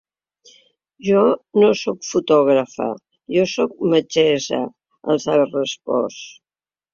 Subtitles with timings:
[1.07, 1.19] Jo
[1.63, 2.87] no sóc fotògrafa,
[3.35, 4.63] jo sóc metgessa,
[5.17, 6.35] els ha respost.